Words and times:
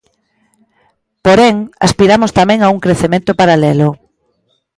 Porén, 1.25 1.55
aspiramos 1.87 2.31
tamén 2.39 2.59
a 2.61 2.67
un 2.75 2.79
crecemento 2.85 3.31
paralelo. 3.41 3.89